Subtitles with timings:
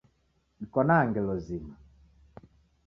[0.61, 1.73] Dikwanaa ngelo zima